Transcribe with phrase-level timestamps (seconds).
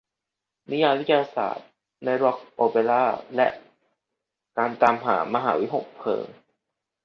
[0.69, 1.67] นิยายวิทยาศาสตร์
[2.03, 3.03] ในร็อคโอเปร่า
[3.35, 3.47] และ
[4.57, 6.25] การตามหาวิหคเพลิง